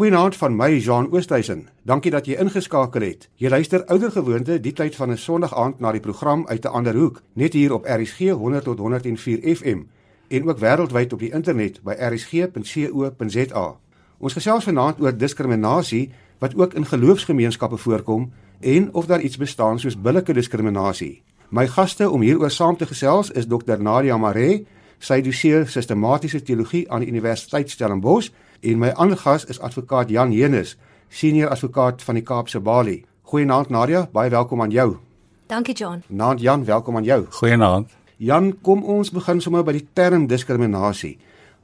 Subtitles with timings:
[0.00, 1.66] Goeienaand van my Jean Oosthuizen.
[1.84, 3.26] Dankie dat jy ingeskakel het.
[3.36, 6.94] Jy luister oudergewoonte die tyd van 'n Sondag aand na die program uit 'n ander
[6.94, 9.80] hoek, net hier op RSG 100 tot 104 FM
[10.28, 13.76] en ook wêreldwyd op die internet by rsg.co.za.
[14.18, 19.78] Ons gesels vanaand oor diskriminasie wat ook in geloofsgemeenskappe voorkom en of daar iets bestaan
[19.78, 21.22] soos billike diskriminasie.
[21.48, 24.66] My gaste om hieroor saam te gesels is Dr Nadia Maree,
[24.98, 28.30] sy doseer sistematiese teologie aan die Universiteit Stellenbosch
[28.60, 30.76] en my ander gas is advokaat Jan Henus,
[31.08, 33.04] senior advokaat van die Kaapse Balie.
[33.22, 34.96] Goeienaand Nadia, baie welkom aan jou.
[35.46, 36.02] Dankie John.
[36.06, 37.24] Naand Jan, welkom aan jou.
[37.30, 37.90] Goeienaand.
[38.16, 41.16] Jan, kom ons begin sommer by die term diskriminasie.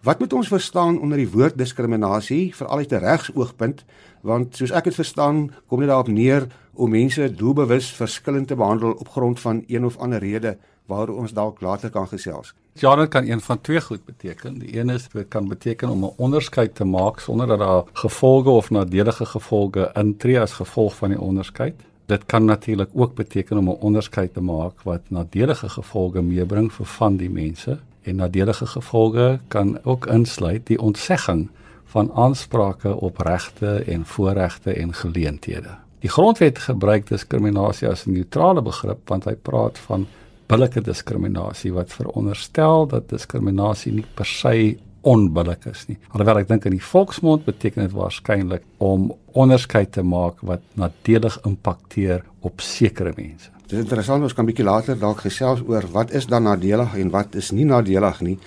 [0.07, 3.85] Wat moet ons verstaan onder die woord diskriminasie veral uit 'n regsoogpunt?
[4.23, 8.93] Want soos ek dit verstaan, kom dit daarop neer om mense doelbewus verskillend te behandel
[8.93, 12.55] op grond van een of ander rede waaroor ons dalk later kan gesels.
[12.79, 14.59] Ja, dit kan een van twee goed beteken.
[14.59, 18.51] Die een is dit kan beteken om 'n onderskeid te maak sonder dat daar gevolge
[18.51, 21.75] of nadelige gevolge intree as gevolg van die onderskeid.
[22.07, 26.87] Dit kan natuurlik ook beteken om 'n onderskeid te maak wat nadelige gevolge meebring vir
[26.87, 31.49] van die mense en nadelige gevolge kan ook insluit die ontsegging
[31.85, 35.75] van aansprake op regte en voorregte en geleenthede.
[35.99, 40.07] Die grondwet gebruik diskriminasie as 'n neutrale begrip want hy praat van
[40.51, 45.97] billike diskriminasie wat veronderstel dat diskriminasie nie per se onbillik is nie.
[46.11, 51.39] Alhoewel ek dink in die volksmond beteken dit waarskynlik om onderskeid te maak wat nadelig
[51.47, 53.53] impakteer op sekere mense.
[53.67, 57.11] Dit is interessant ons kan bietjie later dalk gesels oor wat is dan nadelig en
[57.15, 58.39] wat is nie nadelig nie.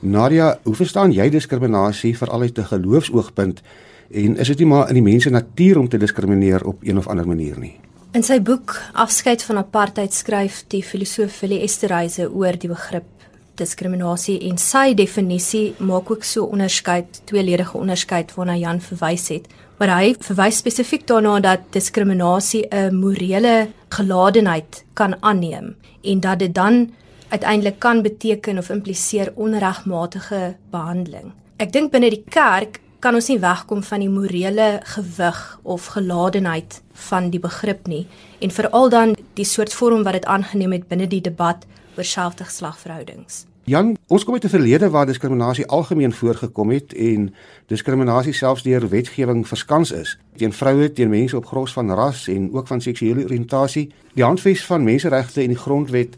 [0.00, 3.62] Nadia, hoe verstaan jy diskriminasie veral uit 'n geloofsoogpunt
[4.10, 6.98] en is dit nie maar in die mens se natuur om te diskrimineer op een
[6.98, 7.74] of ander manier nie?
[8.16, 13.26] In sy boek Afskeid van apartheid skryf die filosoof Willie Esterhuise oor die begrip
[13.60, 19.50] diskriminasie en sy definisie maak ook so onderskeid, tweeledige onderskeid waarna Jan verwys het.
[19.76, 26.54] Maar hy verwys spesifiek daarna dat diskriminasie 'n morele geladenheid kan aanneem en dat dit
[26.54, 26.94] dan
[27.28, 31.32] uiteindelik kan beteken of impliseer onregmatige behandeling.
[31.58, 36.80] Ek dink binne die kerk kan ons nie wegkom van die morele gewig of geladenheid
[37.06, 38.02] van die begrip nie
[38.42, 41.62] en veral dan die soort vorm wat dit aangeneem het binne die debat
[41.94, 43.44] oor selfde-geslagverhoudings.
[43.70, 47.34] Jan, ons kom uit 'n verlede waar diskriminasie algemeen voorgekom het en
[47.66, 52.52] diskriminasie selfs deur wetgewing verskans is teen vroue, teen mense op grond van ras en
[52.52, 53.92] ook van seksuele oriëntasie.
[54.14, 56.16] Die handves van menseregte en die grondwet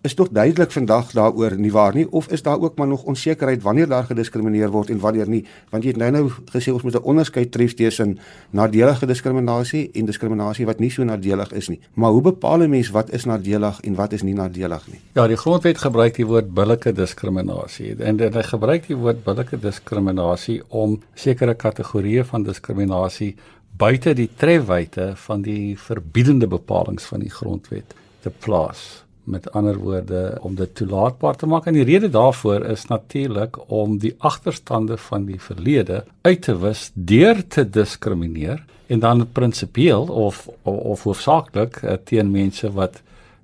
[0.00, 3.62] is tog duidelik vandag daaroor nie waar nie of is daar ook maar nog onsekerheid
[3.62, 6.94] wanneer daar gediskrimineer word en wanneer nie want jy het nou nou gesê ons moet
[6.94, 8.18] 'n onderskeid tref tussen
[8.50, 11.80] nadelige diskriminasie en diskriminasie wat nie so nadelig is nie.
[11.94, 15.00] Maar hoe bepaal 'n mens wat is nadelig en wat is nie nadelig nie?
[15.14, 20.62] Ja die grondwet gebruik die woord billike diskriminasie en dit gebruik die woord billike diskriminasie
[20.68, 23.34] om sekere kategorieë van diskriminasie
[23.76, 30.38] buite die trefwyte van die verbiedende bepalinge van die grondwet te plaas met ander woorde
[30.40, 35.26] om dit toelaatbaar te maak en die rede daarvoor is natuurlik om die agterstande van
[35.28, 41.82] die verlede uit te wis deur te diskrimineer en dan prinsipieel of of, of hoofsaaklik
[41.82, 43.02] uh, teen mense wat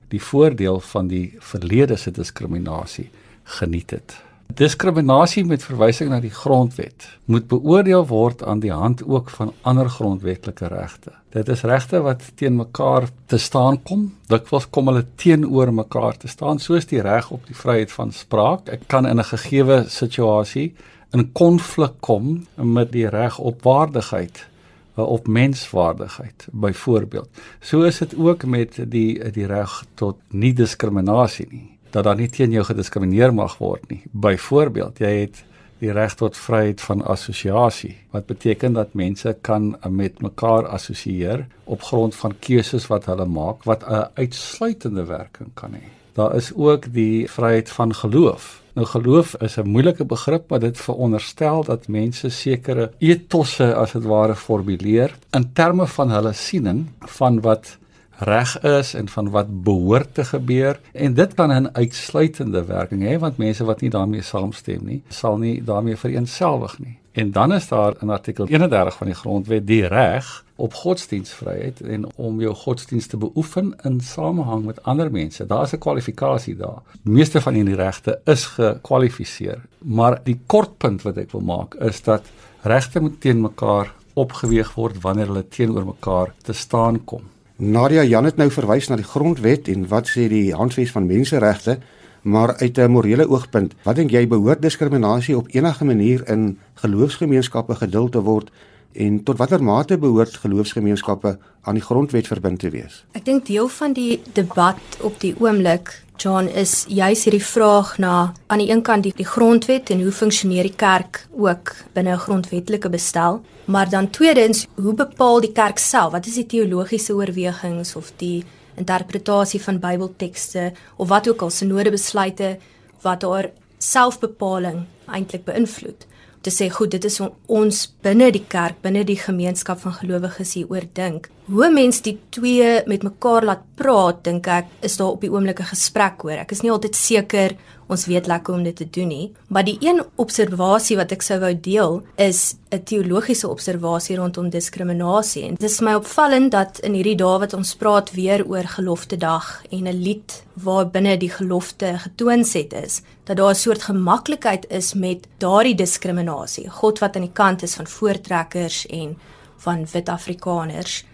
[0.09, 3.11] die voordeel van die verlede se diskriminasie
[3.59, 4.24] geniet het.
[4.53, 9.89] Diskriminasie met verwysing na die grondwet moet beoordeel word aan die hand ook van ander
[9.91, 11.11] grondwetlike regte.
[11.35, 14.05] Dit is regte wat teen mekaar te staan kom.
[14.31, 18.69] Dikwels kom hulle teenoor mekaar te staan, soos die reg op die vryheid van spraak.
[18.69, 20.75] Ek kan in 'n gegeewe situasie
[21.13, 24.47] in konflik kom met die reg op waardigheid
[24.95, 27.29] op menswaardigheid byvoorbeeld.
[27.61, 32.29] So is dit ook met die die reg tot nie diskriminasie nie dat daar nie
[32.29, 34.03] teen jou gediskrimineer mag word nie.
[34.11, 35.45] Byvoorbeeld, jy het
[35.83, 41.83] die reg tot vryheid van assosiasie wat beteken dat mense kan met mekaar assosieer op
[41.83, 45.85] grond van keuses wat hulle maak wat 'n uitsluitende werking kan hê.
[46.15, 48.63] Daar is ook die vryheid van geloof.
[48.75, 54.03] Nou geloof is 'n moeilike begrip wat dit veronderstel dat mense sekere etosse as dit
[54.03, 57.79] ware formuleer in terme van hulle siening van wat
[58.19, 63.19] reg is en van wat behoort te gebeur en dit kan 'n uitsluitende werking hê
[63.19, 66.99] want mense wat nie daarmee saamstem nie sal nie daarmee vereensgewig nie.
[67.13, 72.17] En dan is daar in artikel 31 van die grondwet die reg op godsdienstvryheid en
[72.17, 75.47] om jou godsdienst te beoefen in samehang met ander mense.
[75.47, 76.83] Daar is 'n kwalifikasie daar.
[77.03, 82.23] Meeste van hierdie regte is gekwalifiseer, maar die kortpunt wat ek wil maak is dat
[82.63, 87.23] regte moet teen mekaar opgeweeg word wanneer hulle teenoor mekaar te staan kom.
[87.57, 91.79] Nadia Jan het nou verwys na die grondwet en wat sê die handves van menseregte,
[92.23, 97.75] maar uit 'n morele oogpunt, wat dink jy behoort diskriminasie op enige manier in geloofsgemeenskappe
[97.75, 98.51] geduld te word
[98.95, 103.01] En tot watter mate behoort geloofsgemeenskappe aan die grondwet verbind te wees?
[103.19, 108.33] Ek dink deel van die debat op die oomblik John is juis hierdie vraag na
[108.47, 112.25] aan die een kant die, die grondwet en hoe funksioneer die kerk ook binne 'n
[112.27, 116.13] grondwetlike bestel, maar dan tweedens, hoe bepaal die kerk self?
[116.13, 118.45] Wat is die teologiese oorwegings of die
[118.77, 122.59] interpretasie van Bybeltekste of wat ook al sinodebesluite
[123.03, 126.07] wat daar selfbepaling eintlik beïnvloed?
[126.45, 130.69] te sê goed dit is ons binne die kerk binne die gemeenskap van gelowiges hier
[130.73, 135.21] oor dink hoe mens die twee met mekaar laat praat dink ek is daar op
[135.21, 137.57] die oomblik 'n gesprek hoor ek is nie altyd seker
[137.89, 139.33] ons weet lekker om dit te doen nie.
[139.49, 145.45] Maar die een observasie wat ek sou wou deel is 'n teologiese observasie rondom diskriminasie
[145.45, 149.17] en dit is my opvallend dat in hierdie dae wat ons praat weer oor gelofte
[149.17, 154.67] dag en 'n lied waar binne die gelofte getoonset is dat daar 'n soort gemaklikheid
[154.71, 159.17] is met daardie diskriminasie God wat aan die kant is van voortrekkers en
[159.59, 161.05] van wit Afrikaners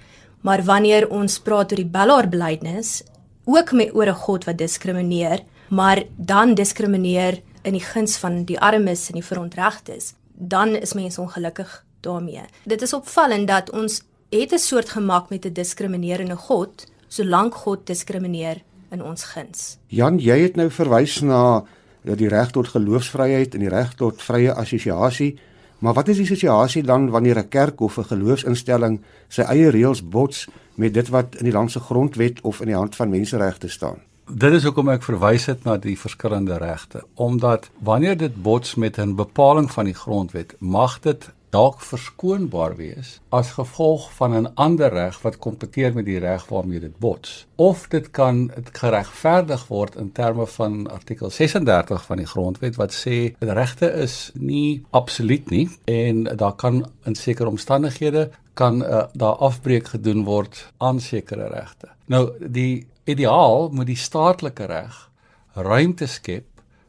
[0.40, 3.02] Maar wanneer ons praat oor die Bellaar belydenis,
[3.44, 8.60] ook met oor 'n God wat diskrimineer, maar dan diskrimineer in die guns van die
[8.60, 12.42] armes en die verontregtes, dan is mense ongelukkig daarmee.
[12.64, 17.87] Dit is opvallend dat ons het 'n soort gemak met 'n diskriminerende God, solank God
[17.87, 19.76] diskrimineer in ons guns.
[19.87, 21.64] Jan, jy het nou verwys na
[22.02, 25.38] die reg tot geloofsvryheid en die reg tot vrye assosiasie.
[25.80, 30.08] Maar wat is die situasie dan wanneer 'n kerk of 'n geloofsinstelling sy eie reëls
[30.08, 33.68] bots met dit wat in die land se grondwet of in die hand van menseregte
[33.68, 33.98] staan?
[34.30, 38.98] Dit is hoekom ek verwys het na die verskillende regte, omdat wanneer dit bots met
[38.98, 44.93] 'n bepaling van die grondwet, mag dit dalk verskoonbaar wees as gevolg van 'n ander
[44.93, 47.47] reg wat kompeteer met die reg waarmee dit bots.
[47.55, 53.35] Of dit kan geregverdig word in terme van artikel 36 van die grondwet wat sê
[53.38, 59.88] regte is nie absoluut nie en daar kan in sekere omstandighede kan uh, daar afbreek
[59.88, 61.88] gedoen word aan sekere regte.
[62.06, 65.11] Nou die ideaal moet die staatelike reg
[65.55, 66.47] ruimte skep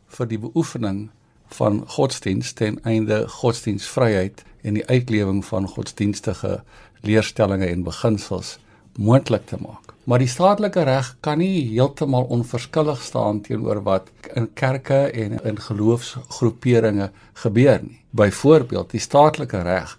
[0.07, 1.09] vir die beoefening
[1.55, 6.61] van godsdienst ten einde godsdienstvryheid en die uitlewing van godsdienstige
[7.01, 8.57] leerstellings en beginsels
[8.95, 9.93] moontlik te maak.
[10.03, 15.59] Maar die staatelike reg kan nie heeltemal onverskillig staan teenoor wat in kerke en in
[15.59, 17.11] geloofsgroeperinge
[17.43, 17.99] gebeur nie.
[18.09, 19.97] Byvoorbeeld, die staatelike reg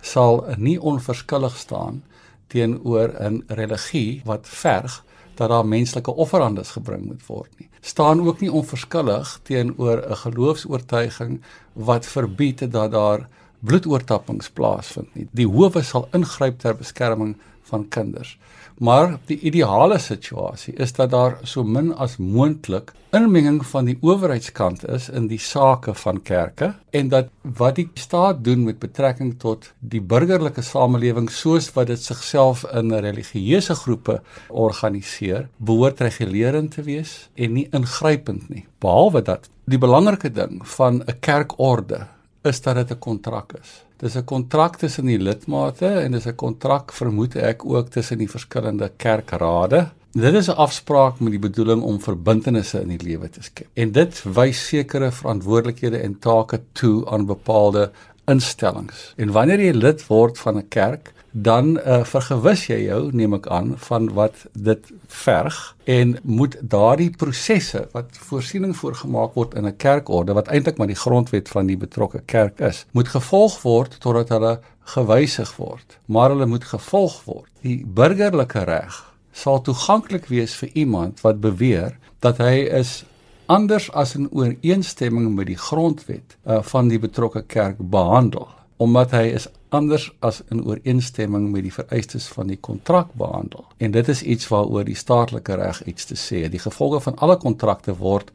[0.00, 2.02] sal nie onverskillig staan
[2.46, 5.04] teenoor 'n religie wat verg
[5.34, 7.68] dat daar menslike offerandes gebring moet word nie.
[7.84, 11.42] Staan ook nie onverskillig teenoor 'n geloofs-oortuiging
[11.72, 13.28] wat verbied dat daar
[13.58, 15.28] bloedoortappings plaasvind nie.
[15.30, 18.38] Die howe sal ingryp ter beskerming van kinders.
[18.78, 24.82] Maar die ideale situasie is dat daar so min as moontlik inmenging van die owerheidskant
[24.90, 27.28] is in die sake van kerke en dat
[27.58, 32.90] wat die staat doen met betrekking tot die burgerlike samelewing soos wat dit sigself in
[32.90, 38.66] religieuse groepe organiseer, behoort regulerend te wees en nie ingrypend nie.
[38.82, 42.06] Behalwe dat die belangrike ding van 'n kerkorde
[42.42, 43.83] is dat dit 'n kontrak is.
[43.96, 48.30] Dis 'n kontrak tussen die lidmate en dis 'n kontrak vermoed ek ook tussen die
[48.30, 49.90] verskillende kerkrade.
[50.12, 53.66] Dit is 'n afspraak met die bedoeling om verbintenisse in die lewe te skep.
[53.74, 57.90] En dit wys sekere verantwoordelikhede en take toe aan bepaalde
[58.26, 59.12] instellings.
[59.16, 63.48] En wanneer jy lid word van 'n kerk, dan uh, vergewis jy jou neem ek
[63.50, 65.56] aan van wat dit verg
[65.90, 71.02] en moet daardie prosesse wat voorsiening voorgemaak word in 'n kerkorde wat eintlik maar die
[71.04, 74.60] grondwet van die betrokke kerk is moet gevolg word totdat hulle
[74.94, 75.98] gewysig word.
[76.06, 77.50] Maar hulle moet gevolg word.
[77.60, 79.00] Die burgerlike reg
[79.32, 83.04] sal toeganklik wees vir iemand wat beweer dat hy is
[83.46, 89.26] anders as in ooreenstemming met die grondwet uh, van die betrokke kerk behandel omdat hy
[89.34, 93.66] is anders as in ooreenstemming met die vereistes van die kontrak behandel.
[93.78, 96.46] En dit is iets waaroor die staatelike reg iets te sê.
[96.48, 98.32] Die gevolge van alle kontrakte word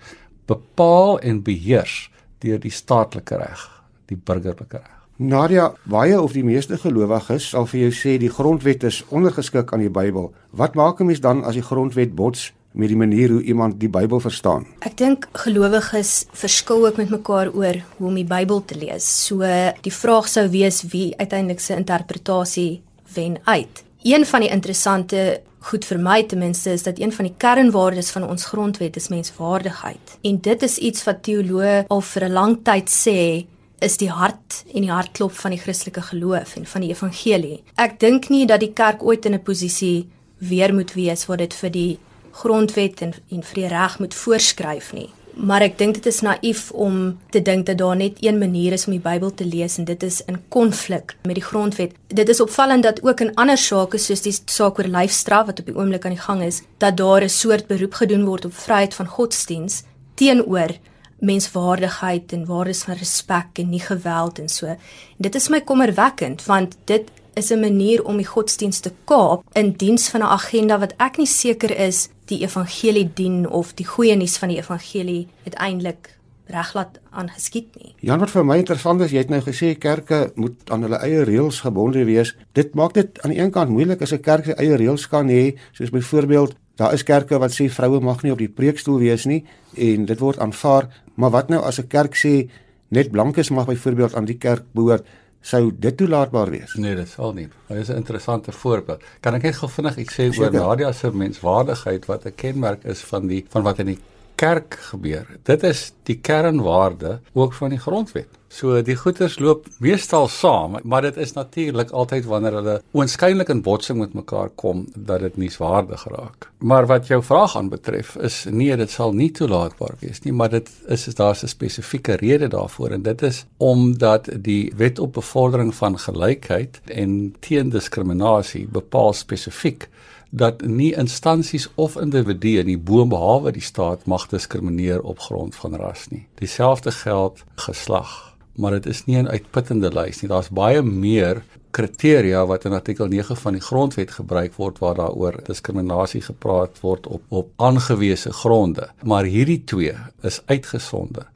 [0.49, 3.65] bepaal en beheers deur die staatelike reg,
[4.11, 4.95] die burgerlike reg.
[5.19, 9.83] Nadia, baie of die meeste gelowiges sal vir jou sê die grondwet is ondergeskik aan
[9.83, 10.29] die Bybel.
[10.55, 13.89] Wat maak 'n mens dan as die grondwet bots met die manier hoe iemand die
[13.89, 14.67] Bybel verstaan.
[14.85, 19.07] Ek dink gelowiges verskil ook met mekaar oor hoe om die Bybel te lees.
[19.27, 19.45] So
[19.81, 22.81] die vraag sou wees wie uiteindelik se interpretasie
[23.13, 23.83] wen uit.
[24.03, 28.11] Een van die interessante goed vir my ten minste is dat een van die kernwaardes
[28.15, 30.17] van ons grondwet is menswaardigheid.
[30.23, 33.45] En dit is iets wat teoloë al vir 'n lang tyd sê
[33.79, 37.63] is die hart en die hartklop van die Christelike geloof en van die evangelie.
[37.75, 40.07] Ek dink nie dat die kerk ooit in 'n posisie
[40.37, 41.99] weer moet wees waar dit vir die
[42.31, 45.09] grondwet en en vrye reg moet voorskryf nie
[45.39, 48.85] Maar ek dink dit is naïef om te dink dat daar net een manier is
[48.89, 51.93] om die Bybel te lees en dit is in konflik met die grondwet.
[52.07, 55.69] Dit is opvallend dat ook in ander sake soos die saak oor lyfstraf wat op
[55.71, 58.93] die oomblik aan die gang is, dat daar 'n soort beroep gedoen word op vryheid
[58.93, 59.83] van godsdiens
[60.15, 60.75] teenoor
[61.19, 64.65] menswaardigheid en waardes van respek en nie geweld en so.
[64.65, 64.77] En
[65.17, 69.71] dit is my kommerwekkend want dit is 'n manier om die godsdienst te kaap in
[69.71, 74.15] diens van 'n agenda wat ek nie seker is die evangelie dien of die goeie
[74.15, 76.15] nuus van die evangelie uiteindelik
[76.49, 77.93] reglaat aangeskied nie.
[78.01, 81.25] Jan wat vir my interessant is, jy het nou gesê kerke moet aan hulle eie
[81.27, 82.33] reëls gebonde wees.
[82.57, 85.29] Dit maak dit aan die een kant moeilik as 'n kerk sy eie reëls kan
[85.29, 89.25] hê, soos byvoorbeeld Daar is kerke wat sê vroue mag nie op die preekstoel wees
[89.27, 89.41] nie
[89.75, 90.87] en dit word aanvaar,
[91.19, 92.47] maar wat nou as 'n kerk sê
[92.87, 95.03] net blankes mag byvoorbeeld aan die kerk behoort,
[95.41, 96.73] sou dit toelaatbaar wees?
[96.75, 97.47] Nee, dit sal nie.
[97.67, 99.03] Dit is 'n interessante voorbeeld.
[99.19, 103.01] Kan ek net gou vinnig ek sê oor Nadia se menswaardigheid wat 'n kenmerk is
[103.01, 103.99] van die van wat in die
[104.35, 105.27] kerk gebeur.
[105.43, 108.38] Dit is die kernwaarde ook van die grondwet.
[108.49, 113.61] So die goeters loop meestal saam, maar dit is natuurlik altyd wanneer hulle oënskynlik in
[113.61, 116.49] botsing met mekaar kom dat dit nie swaardig raak.
[116.57, 120.69] Maar wat jou vraag aanbetref is nee, dit sal nie toelaatbaar wees nie, maar dit
[120.87, 125.99] is daar's 'n spesifieke rede daarvoor en dit is omdat die wet op bevordering van
[125.99, 129.89] gelykheid en teen diskriminasie bepaal spesifiek
[130.29, 136.07] dat nie instansies of individue nie boonbehalwe die staat mag diskrimineer op grond van ras
[136.09, 136.27] nie.
[136.35, 138.28] Dieselfde geld geslag,
[138.59, 140.29] maar dit is nie 'n uitputtende lys nie.
[140.29, 145.39] Daar's baie meer kriteria wat in artikel 9 van die grondwet gebruik word waar daaroor
[145.43, 148.89] diskriminasie gepraat word op op aangewese gronde.
[149.03, 151.27] Maar hierdie twee is uitgesonder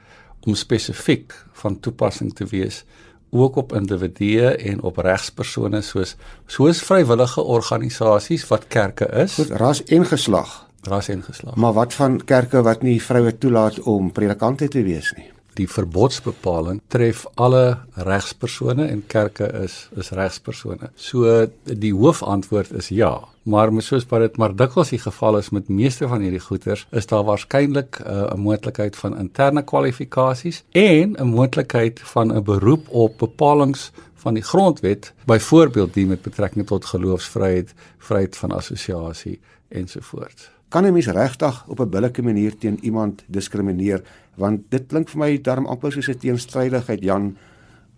[0.46, 2.84] om spesifiek van toepassing te wees
[3.30, 6.15] ook op individue en op regspersone soos
[6.46, 9.34] soos vrywillige organisasies wat kerke is.
[9.34, 10.68] Goed, ras en geslag.
[10.82, 11.56] Ras en geslag.
[11.56, 15.33] Maar wat van kerke wat nie vroue toelaat om predikante te wees nie?
[15.58, 20.90] Die verbodsbepaling tref alle regspersone en kerke is is regspersone.
[20.96, 23.20] So die hoofantwoord is ja.
[23.44, 27.06] Maar soos wat dit maar dikwels die geval is met meeste van hierdie goeters, is
[27.12, 32.90] daar waarskynlik uh, 'n uh, moontlikheid van interne kwalifikasies en 'n moontlikheid van 'n beroep
[32.90, 33.92] op bepalinge
[34.24, 40.53] van die grondwet, byvoorbeeld die met betrekking tot geloofsvryheid, vryheid van assosiasie ensovoorts.
[40.74, 44.01] Kan 'n mens regtig op 'n billike manier teen iemand diskrimineer?
[44.36, 47.38] Want dit klink vir my darm amper soos 'n teenstrydigheid, Jan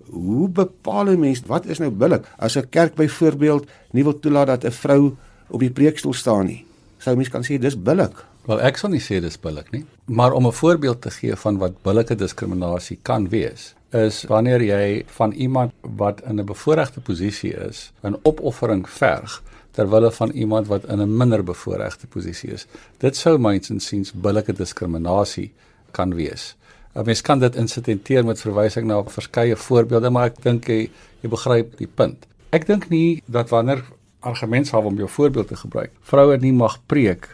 [0.09, 2.25] hoe bepaal 'n mens wat is nou billik?
[2.37, 5.15] As 'n kerk byvoorbeeld nie wil toelaat dat 'n vrou
[5.47, 6.65] op die preekstoel staan nie,
[6.97, 8.25] sou mens kan sê dis billik.
[8.45, 11.57] Wel ek sal nie sê dis billik nie, maar om 'n voorbeeld te gee van
[11.57, 17.53] wat billike diskriminasie kan wees, is wanneer jy van iemand wat in 'n bevoordeelde posisie
[17.53, 19.43] is, 'n opoffering verg
[19.75, 22.67] ter wille van iemand wat in 'n minder bevoordeelde posisie is.
[22.97, 25.53] Dit sou myns insiens billike diskriminasie
[25.91, 26.55] kan wees.
[26.95, 30.89] 'n mens kan dit insidenteer met verwysing na verskeie voorbeelde, maar ek dink jy,
[31.21, 32.27] jy begryp die punt.
[32.49, 33.83] Ek dink nie dat wanneer
[34.19, 37.27] argumente sal om jou voorbeeld te gebruik, vroue nie mag preek,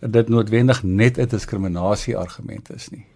[0.00, 3.06] dit noodwendig net 'n diskriminasie argument is nie.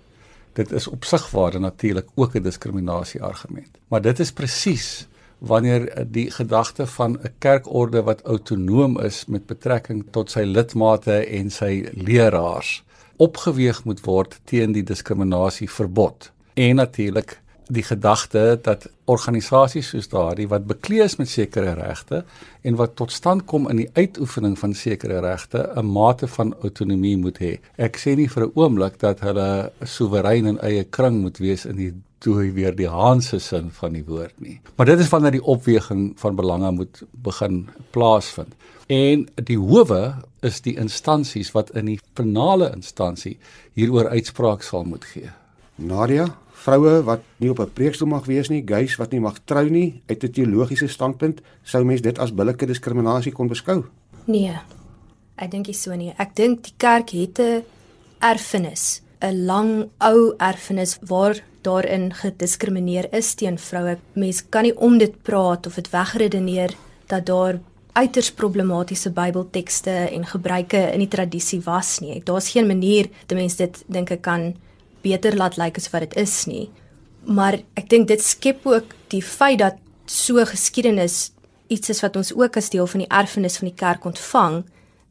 [0.52, 3.78] Dit is opsigwaarde natuurlik ook 'n diskriminasie argument.
[3.88, 5.06] Maar dit is presies
[5.42, 11.50] wanneer die gedagte van 'n kerkorde wat autonoom is met betrekking tot sy lidmate en
[11.50, 12.82] sy leraars
[13.22, 16.30] opgeweeg moet word teen die diskriminasie verbod.
[16.54, 17.38] En natuurlik
[17.72, 22.24] die gedagte dat organisasies soos daardie wat bekleed is met sekere regte
[22.66, 27.16] en wat tot stand kom in die uitoefening van sekere regte 'n mate van autonomie
[27.16, 27.52] moet hê.
[27.76, 31.76] Ek sê nie vir 'n oomblik dat hulle soewerein in eie kring moet wees in
[31.76, 34.60] die toe weer die Hanse sin van die woord nie.
[34.76, 38.54] Maar dit is wanneer die opweging van belange moet begin plaasvind.
[38.86, 40.14] En die howe
[40.46, 43.38] is die instansies wat in die finale instansie
[43.78, 45.30] hieroor uitspraak sal moet gee.
[45.82, 46.28] Nadia,
[46.62, 50.02] vroue wat nie op 'n preekstoel mag wees nie, gays wat nie mag trou nie,
[50.06, 53.84] uit 'n teologiese standpunt, sou mens dit as billike diskriminasie kon beskou?
[54.26, 54.58] Nee.
[55.36, 56.12] Ek dink nie so nie.
[56.18, 57.64] Ek dink die kerk het 'n
[58.20, 63.98] erfenis, 'n lang ou erfenis waar daarin gediskrimineer is teen vroue.
[64.12, 66.74] Mens kan nie om dit praat of dit wegredeneer
[67.06, 67.60] dat daar
[67.92, 72.22] uiters problematiese Bybeltekste en gebruike in die tradisie was nie.
[72.24, 74.54] Daar's geen manier dat mense dit dink ek kan
[75.02, 76.70] beter laat lyk as wat dit is nie.
[77.24, 81.30] Maar ek dink dit skep ook die feit dat so geskiedenis
[81.68, 84.64] iets is wat ons ook as deel van die erfenis van die kerk ontvang,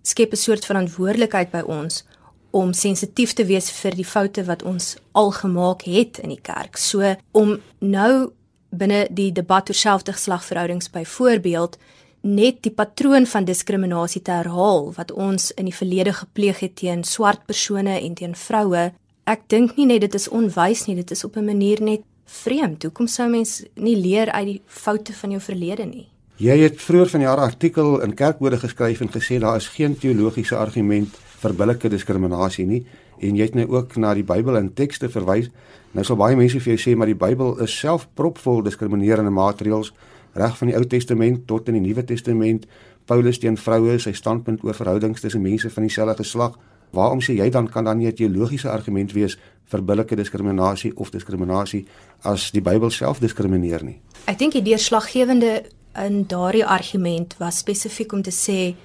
[0.03, 2.03] skep 'n soort verantwoordelikheid by ons
[2.51, 6.77] om sensitief te wees vir die foute wat ons al gemaak het in die kerk.
[6.77, 8.31] So om nou
[8.69, 11.77] binne die debat oor selfdigslagverhoudings byvoorbeeld
[12.21, 17.03] net die patroon van diskriminasie te herhaal wat ons in die verlede gepleeg het teen
[17.03, 18.91] swart persone en teen vroue
[19.29, 22.83] Ek dink nie net dit is onwys nie, dit is op 'n manier net vreemd.
[22.83, 26.07] Hoekom sou mens nie leer uit die foute van jou verlede nie?
[26.37, 29.97] Jy het vroeër van jaar 'n artikel in Kerkbode geskryf en gesê daar is geen
[29.97, 31.09] teologiese argument
[31.41, 32.85] vir billike diskriminasie nie
[33.21, 35.51] en jy het nou ook na die Bybel en tekste verwys.
[35.93, 39.91] Nou sal baie mense vir jou sê maar die Bybel is self propvol diskriminerende maatreëls
[40.37, 42.65] reg van die Ou Testament tot in die Nuwe Testament.
[43.05, 46.57] Paulus teen vroue, sy standpunt oor verhoudings tussen mense van dieselfde geslag.
[46.95, 51.11] Waarom sê jy dan kan dan nie 'n teologiese argument wees vir billike diskriminasie of
[51.11, 51.85] diskriminasie
[52.23, 53.99] as die Bybel self diskrimineer nie?
[54.27, 55.63] Ek dink die deurslaggewende
[55.95, 58.75] in daardie argument was spesifiek om te sê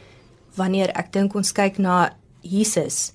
[0.57, 2.11] wanneer ek dink ons kyk na
[2.47, 3.13] Jesus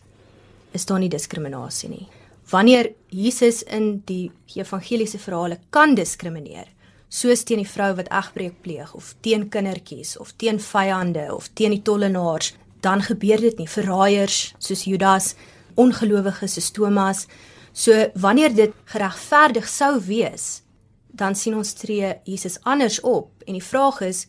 [0.71, 2.07] is daar nie diskriminasie nie.
[2.51, 6.67] Wanneer Jesus in die evangeliese verhale kan diskrimineer,
[7.11, 11.75] soos teen die vrou wat egbreek pleeg of teen kindertjies of teen vyande of teen
[11.75, 15.35] die tollenaars, dan gebeur dit nie verraaiers soos Judas,
[15.79, 17.27] ongelowiges soos Thomas.
[17.73, 20.63] So wanneer dit geregverdig sou wees,
[21.11, 24.25] dan sien ons tree Jesus anders op en die vraag is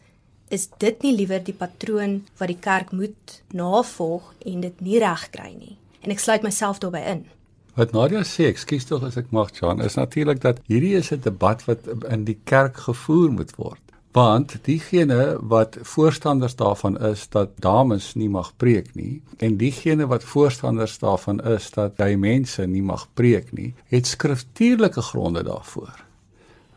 [0.52, 5.52] is dit nie liewer die patroon wat die kerk moet navolg en dit nie regkry
[5.54, 7.24] nie en ek sluit myself daarbey in
[7.72, 11.22] Wat Nadia sê, ekskuus tog as ek mag Jan, is natuurlik dat hierdie is 'n
[11.24, 13.80] debat wat in die kerk gevoer moet word.
[14.12, 20.24] Want diegene wat voorstanders daarvan is dat dames nie mag preek nie en diegene wat
[20.24, 26.11] voorstanders daarvan is dat jy mense nie mag preek nie, het skriftuurlike gronde daarvoor.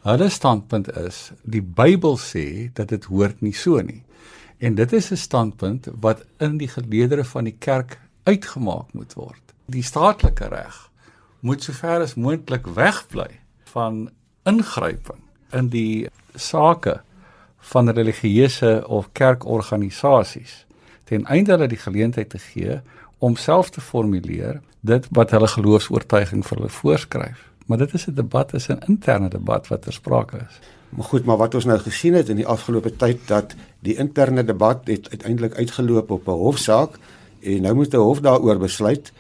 [0.06, 4.04] Hulle standpunt is die Bybel sê dat dit hoort nie so nie.
[4.62, 9.42] En dit is 'n standpunt wat in die geleedere van die kerk uitgemaak moet word.
[9.66, 10.90] Die staatlike reg
[11.40, 14.10] moet sover as moontlik wegbly van
[14.44, 17.02] ingryping in die sake
[17.60, 20.66] van religieuse of kerkorganisasies
[21.04, 22.82] ten einde hulle die geleentheid te gee
[23.18, 27.55] om self te formuleer dit wat hulle geloofs-oortuiging vir hulle voorskryf.
[27.66, 30.60] Maar dit is 'n debat, is 'n interne debat wat ter sprake is.
[30.90, 34.44] Maar goed, maar wat ons nou gesien het in die afgelope tyd dat die interne
[34.44, 37.00] debat het uiteindelik uitgeloop op 'n hofsaak
[37.42, 39.12] en nou moet die hof daaroor besluit.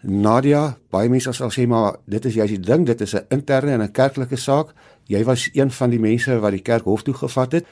[0.00, 3.70] Nadia, baie mense sal sê maar dit is juist die ding, dit is 'n interne
[3.70, 4.74] en 'n kerklike saak.
[5.04, 7.66] Jy was een van die mense wat die kerk hof toe gevat het.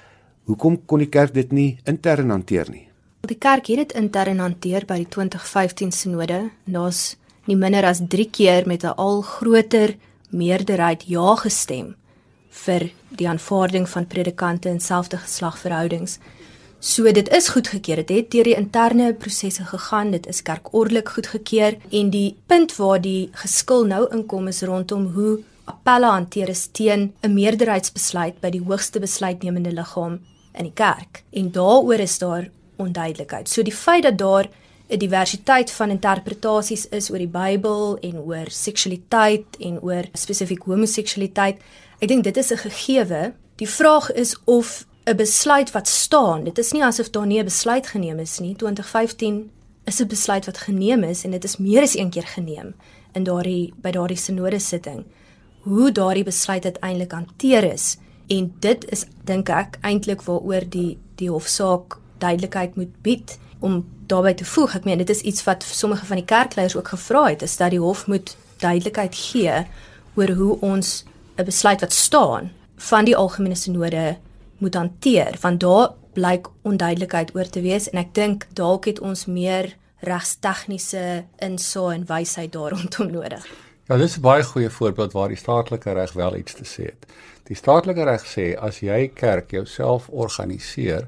[0.45, 2.89] Hoekom kon die kerk dit nie intern hanteer nie?
[3.21, 6.51] Die kerk het dit intern hanteer by die 2015 sinode.
[6.65, 9.97] Daar's nie minder as 3 keer met 'n al groter
[10.35, 11.95] meerderheid ja gestem
[12.65, 16.19] vir die aanvaarding van predikante in selfde geslagverhoudings.
[16.85, 18.03] So dit is goedgekeur.
[18.05, 20.11] Dit het deur die interne prosesse gegaan.
[20.13, 25.39] Dit is kerkordelik goedgekeur en die punt waar die geskil nou inkom is rondom hoe
[25.65, 30.21] appelle hanteer is teen 'n meerderheidsbesluit by die hoogste besluitnemende liggaam
[30.53, 31.25] in die kerk.
[31.33, 33.49] En daaroor is daar onduidelikheid.
[33.49, 34.49] So die feit dat daar
[34.89, 41.57] 'n diversiteit van interpretasies is oor die Bybel en oor seksualiteit en oor spesifiek homoseksualiteit.
[42.01, 43.33] Ek dink dit is 'n gegewe.
[43.57, 47.45] Die vraag is of 'n besluit wat staan, dit is nie asof daar nie 'n
[47.45, 48.55] besluit geneem is nie.
[48.57, 49.51] 2015
[49.85, 52.75] is 'n besluit wat geneem is en dit is meer as een keer geneem
[53.13, 55.05] in daardie by daardie sinode sitting.
[55.61, 61.31] Hoe daardie besluit uiteindelik hanteer is en dit is dink ek eintlik waaroor die die
[61.31, 64.75] hofsaak duidelikheid moet bied om daarbey te voeg.
[64.75, 67.71] Ek meen dit is iets wat sommige van die kerkleiers ook gevra het, is dat
[67.71, 69.67] die hof moet duidelikheid gee
[70.15, 71.05] oor hoe ons
[71.37, 74.17] 'n besluit wat staan van die algemene sinode
[74.59, 79.27] moet hanteer, want daar blyk onduidelikheid oor te wees en ek dink dalk het ons
[79.27, 83.47] meer regstegniese insaag en wysheid daar rondom nodig.
[83.89, 87.07] Ja, dis 'n baie goeie voorbeeld waar die staatlike reg wel iets te sê het.
[87.45, 91.07] Die staatlike reg sê as jy kerk jouself organiseer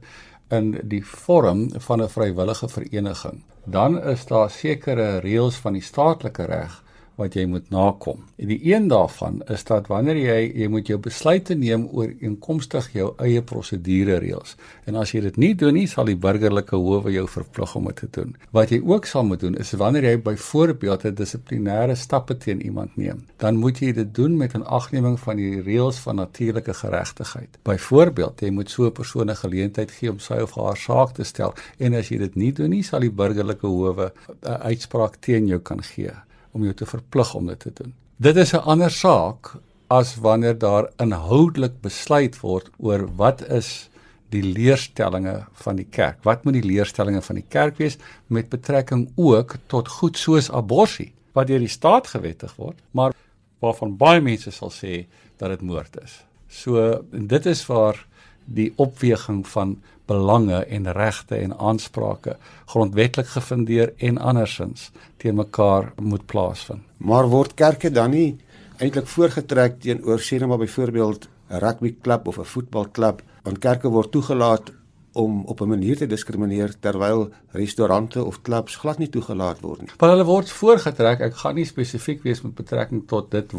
[0.48, 6.44] in die vorm van 'n vrywillige vereniging, dan is daar sekere reëls van die staatlike
[6.44, 6.82] reg
[7.16, 8.24] wat jy moet nakom.
[8.36, 12.90] En die een daarvan is dat wanneer jy jy moet jou besluite neem oor inkomstig
[12.92, 14.56] jou eie prosedure reëls.
[14.86, 18.02] En as jy dit nie doen nie, sal die burgerlike howe jou verplig om dit
[18.02, 18.34] te doen.
[18.56, 22.96] Wat jy ook sal moet doen is wanneer jy byvoorbeeld 'n dissiplinêre stappe teen iemand
[22.96, 27.58] neem, dan moet jy dit doen met 'n agneming van die reëls van natuurlike geregtigheid.
[27.62, 31.24] Byvoorbeeld, jy moet so 'n persoon 'n geleentheid gee om sy of haar saak te
[31.24, 35.46] stel en as jy dit nie doen nie, sal die burgerlike howe 'n uitspraak teen
[35.46, 36.12] jou kan gee
[36.56, 37.92] om jou te verplig om dit te doen.
[38.16, 39.56] Dit is 'n ander saak
[39.88, 43.88] as wanneer daar inhoudelik besluit word oor wat is
[44.34, 46.18] die leerstellings van die kerk.
[46.24, 51.12] Wat moet die leerstellings van die kerk wees met betrekking ook tot goed soos abortus
[51.36, 53.12] wat deur die staat gewettig word, maar
[53.60, 55.04] waarvan baie mense sal sê
[55.36, 56.24] dat dit moord is.
[56.48, 57.98] So dit is waar
[58.46, 66.26] die opweging van belange en regte en aansprake grondwetlik gefundeer en andersins teen mekaar moet
[66.26, 66.82] plaasvind.
[66.96, 68.36] Maar word kerke dan nie
[68.78, 74.10] eintlik voorgetrek teenoor sê net maar byvoorbeeld 'n rugbyklub of 'n voetbalklub, want kerke word
[74.10, 74.72] toegelaat
[75.16, 79.90] om op 'n manier te diskrimineer terwyl restaurante of klubs glad nie toegelaat word nie.
[79.98, 81.20] Maar hulle word voorgetrek.
[81.20, 83.52] Ek gaan nie spesifiek wees met betrekking tot dit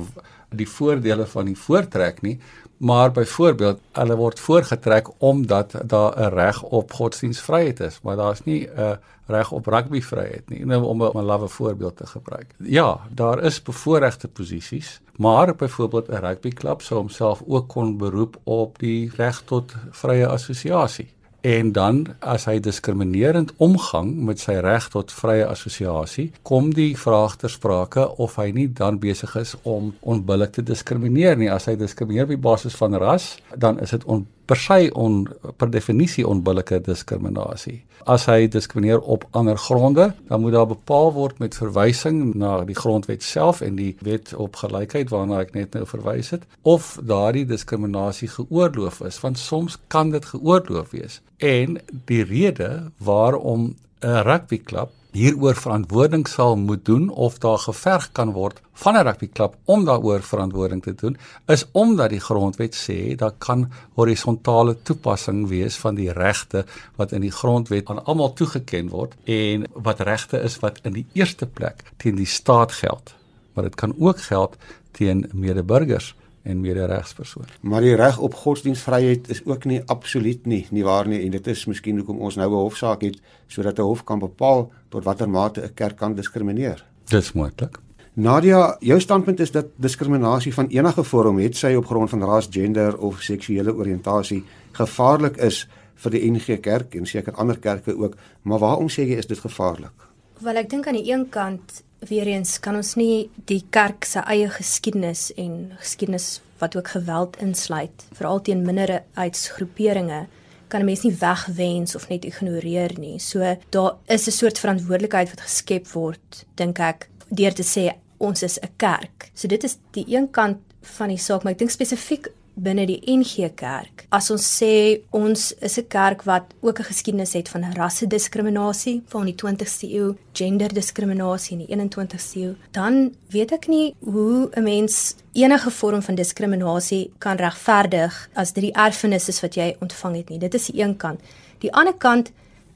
[0.50, 2.40] die voordele van die voortrek nie,
[2.78, 8.68] maar byvoorbeeld hulle word voorgetrek omdat daar 'n reg op godsdienstvryheid is, maar daar's nie
[8.68, 10.66] 'n reg op rugbyvryheid nie.
[10.66, 12.54] Nou om 'n lawwe voorbeeld te gebruik.
[12.58, 18.80] Ja, daar is bevoordeelde posisies, maar byvoorbeeld 'n rugbyklub sou homself ook kon beroep op
[18.80, 21.16] die reg tot vrye assosiasie
[21.48, 27.38] en dan as hy diskriminerend omgang met sy reg tot vrye assosiasie, kom die vraag
[27.40, 31.48] ter sprake of hy nie dan besig is om onbillik te diskrimineer nie.
[31.52, 35.26] As hy diskrimineer op basis van ras, dan is dit on per se on
[35.60, 37.82] per definisie onbillike diskriminasie.
[38.08, 42.78] As hy diskrimineer op ander gronde, dan moet daar bepaal word met verwysing na die
[42.78, 47.46] grondwet self en die wet op gelykheid waarna ek net nou verwys het, of daardie
[47.50, 51.20] diskriminasie geoorloof is, want soms kan dit geoorloof wees.
[51.44, 58.32] En die rede waarom 'n rugbyklub hieroor verantwoording sal moet doen of daar geverg kan
[58.36, 61.18] word van 'n rugbyklub om daaroor verantwoording te doen
[61.56, 67.22] is omdat die grondwet sê dat kan horisontale toepassing wees van die regte wat in
[67.22, 71.84] die grondwet aan almal toegeken word en wat regte is wat in die eerste plek
[71.98, 73.16] teen die staat geld
[73.54, 74.56] maar dit kan ook geld
[74.92, 76.16] teen medeburgers
[76.48, 77.46] en mederegspersoon.
[77.62, 81.48] Maar die reg op godsdienstvryheid is ook nie absoluut nie, nie waar nie en dit
[81.48, 85.30] is miskien hoekom ons nou 'n hofsaak het sodat 'n hof kan bepaal tot watter
[85.30, 86.84] mate 'n kerk kan diskrimineer.
[87.10, 87.80] Dis moontlik.
[88.14, 92.48] Nadia, jou standpunt is dat diskriminasie van enige vorm, het sy op grond van ras,
[92.50, 98.16] gender of seksuele oriëntasie, gevaarlik is vir die NG Kerk en seker ander kerke ook,
[98.42, 100.08] maar waarom sê jy is dit gevaarlik?
[100.42, 104.20] Wel ek dink aan die een kant weer eens kan ons nie die kerk se
[104.20, 110.26] eie geskiedenis en geskiedenis wat ook geweld insluit, veral teen minderheidsgroeperinge
[110.68, 113.20] kan 'n mens nie wegwens of net ignoreer nie.
[113.20, 118.44] So daar is 'n soort verantwoordelikheid wat geskep word, dink ek, deur te sê ons
[118.44, 119.32] is 'n kerk.
[119.34, 123.00] So dit is die een kant van die saak, maar ek dink spesifiek binne die
[123.06, 124.06] NG Kerk.
[124.10, 129.26] As ons sê ons is 'n kerk wat ook 'n geskiedenis het van rassediskriminasie van
[129.26, 135.16] die 20ste eeu, genderdiskriminasie in die 21ste eeu, dan weet ek nie hoe 'n mens
[135.34, 140.30] enige vorm van diskriminasie kan regverdig as dit die erfenis is wat jy ontvang het
[140.30, 140.40] nie.
[140.40, 141.20] Dit is die een kant.
[141.60, 142.32] Die ander kant,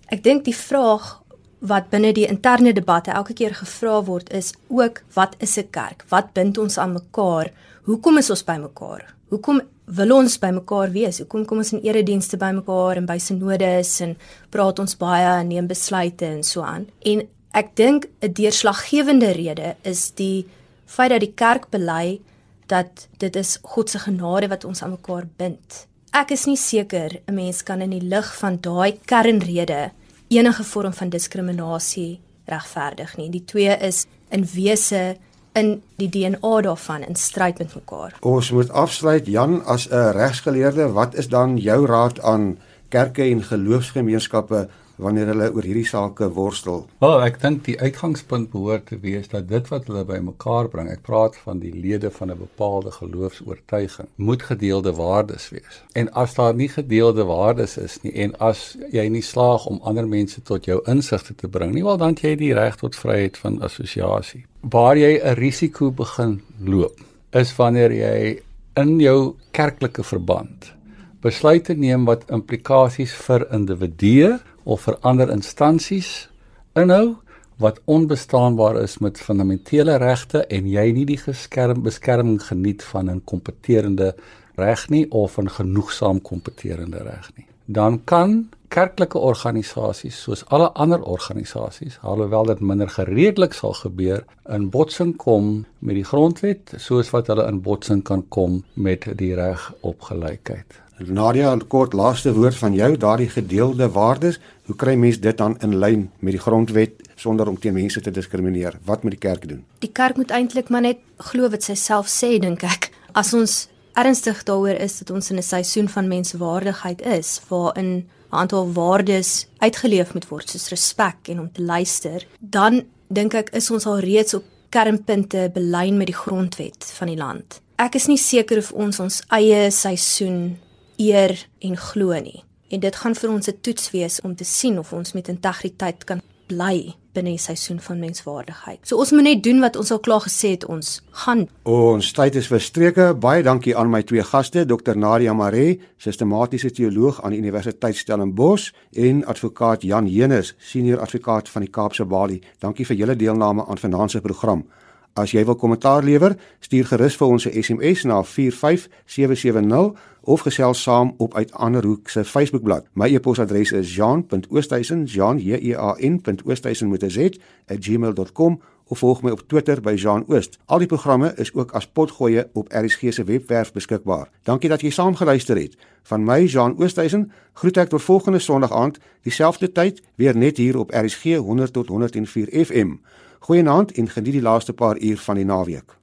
[0.08, 1.22] ek dink die vraag
[1.60, 6.06] wat binne die interne debatte elke keer gevra word is ook wat is 'n kerk?
[6.10, 7.52] Wat bind ons aan mekaar?
[7.84, 9.21] Hoekom is ons by mekaar?
[9.32, 9.62] Hoekom
[9.96, 11.22] wil ons by mekaar wees?
[11.22, 14.18] Hoekom kom ons in eredienste by mekaar en by synodes en
[14.52, 16.90] praat ons baie en neem besluite en so aan?
[17.08, 17.24] En
[17.56, 20.48] ek dink 'n deurslaggewende rede is die
[20.86, 22.20] feit dat die kerk bely
[22.68, 25.88] dat dit is God se genade wat ons aan mekaar bind.
[26.12, 29.92] Ek is nie seker 'n mens kan in die lig van daai kernrede
[30.28, 33.30] enige vorm van diskriminasie regverdig nie.
[33.30, 35.16] Die twee is in wese
[35.54, 38.18] in die DNA daarvan in stryd met mekaar.
[38.20, 42.58] Ons moet afsluit Jan as 'n regsgeleerde, wat is dan jou raad aan
[42.90, 44.68] kerke en geloofsgemeenskappe
[45.02, 46.86] wanneer hulle oor hierdie sake worstel?
[47.04, 51.04] Wel, ek dink die uitgangspunt behoort te wees dat dit wat hulle bymekaar bring, ek
[51.08, 55.82] praat van die lede van 'n bepaalde geloofs-oortuiging, moet gedeelde waardes wees.
[55.94, 60.08] En as daar nie gedeelde waardes is nie en as jy nie slaag om ander
[60.08, 63.38] mense tot jou insigte te bring nie, wel dan het jy die reg tot vryheid
[63.38, 64.46] van assosiasie.
[64.62, 67.00] Waar jy 'n risiko begin loop,
[67.32, 68.42] is wanneer jy
[68.76, 70.74] in jou kerklike verband
[71.22, 76.30] besluite neem wat implikasies vir individue of vir ander instansies
[76.76, 77.16] inhou
[77.62, 83.22] wat onbestaanbaar is met fundamentele regte en jy nie die geskerm beskerming geniet van 'n
[83.26, 84.16] kompeterende
[84.56, 87.46] reg nie of 'n genoegsaam kompeterende reg nie.
[87.66, 94.24] Dan kan kerklike organisasies soos alle ander organisasies alhoewel dit minder gereedelik sal gebeur
[94.56, 99.34] in botsing kom met die grondwet soos wat hulle in botsing kan kom met die
[99.36, 104.96] reg op gelykheid Nadia, 'n kort laaste woord van jou, daardie gedeelde waardes, hoe kry
[104.96, 108.78] mens dit dan in lyn met die grondwet sonder om teen mense te diskrimineer?
[108.84, 109.64] Wat moet die kerk doen?
[109.80, 112.92] Die kerk moet eintlik maar net glo wat sy self sê, dink ek.
[113.12, 118.06] As ons ernstig daaroor is dat ons in 'n seisoen van menswaardigheid is, waarin 'n
[118.30, 123.72] aantal waardes uitgeleef moet word soos respek en om te luister, dan dink ek is
[123.72, 127.62] ons al reeds op kernpunte belyn met die grondwet van die land.
[127.76, 130.58] Ek is nie seker of ons ons eie seisoen
[131.02, 132.44] eer en glo nie.
[132.72, 136.04] En dit gaan vir ons 'n toets wees om te sien of ons met integriteit
[136.04, 138.80] kan bly binne die seisoen van menswaardigheid.
[138.88, 141.48] So ons moet net doen wat ons al klaar gesê het ons gaan.
[141.68, 143.14] Ons tyd is verstreke.
[143.20, 144.96] Baie dankie aan my twee gaste, Dr.
[144.96, 151.62] Nadia Maree, sistematiese teoloog aan die Universiteit Stellenbosch en advokaat Jan Henes, senior advokaat van
[151.62, 152.42] die Kaapse Balie.
[152.60, 154.64] Dankie vir julle deelname aan vanaand se program.
[155.14, 160.82] As jy wil kommentaar lewer, stuur gerus vir ons 'n SMS na 45770 of gesels
[160.82, 162.86] saam op uit Anderhoek se Facebookblad.
[162.94, 170.24] My e-posadres is jean.oosthuizen, jean.oosthuizen met 'n z@gmail.com of volg my op Twitter by Jean
[170.28, 170.58] Oost.
[170.66, 174.30] Al die programme is ook as potgoeie op RSG se webwerf beskikbaar.
[174.44, 175.78] Dankie dat jy saamgeluister het.
[176.04, 180.78] Van my Jean Oosthuizen groet ek tot volgende Sondag aand, dieselfde tyd, weer net hier
[180.78, 182.98] op RSG 100 tot 104 FM.
[183.42, 185.96] Goeienaand en geniet die laaste paar uur van die naweek.